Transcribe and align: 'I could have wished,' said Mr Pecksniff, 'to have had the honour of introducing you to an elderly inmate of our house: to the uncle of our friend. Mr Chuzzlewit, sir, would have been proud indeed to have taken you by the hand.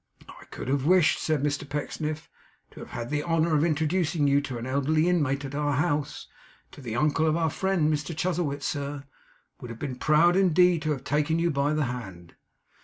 'I 0.27 0.45
could 0.45 0.67
have 0.67 0.87
wished,' 0.87 1.19
said 1.19 1.43
Mr 1.43 1.69
Pecksniff, 1.69 2.27
'to 2.71 2.79
have 2.79 2.89
had 2.89 3.09
the 3.11 3.21
honour 3.21 3.53
of 3.55 3.63
introducing 3.63 4.27
you 4.27 4.41
to 4.41 4.57
an 4.57 4.65
elderly 4.65 5.07
inmate 5.07 5.43
of 5.43 5.53
our 5.53 5.73
house: 5.73 6.25
to 6.71 6.81
the 6.81 6.95
uncle 6.95 7.27
of 7.27 7.35
our 7.37 7.51
friend. 7.51 7.93
Mr 7.93 8.17
Chuzzlewit, 8.17 8.63
sir, 8.63 9.03
would 9.59 9.69
have 9.69 9.77
been 9.77 9.97
proud 9.97 10.35
indeed 10.35 10.81
to 10.81 10.89
have 10.89 11.03
taken 11.03 11.37
you 11.37 11.51
by 11.51 11.75
the 11.75 11.85
hand. 11.85 12.33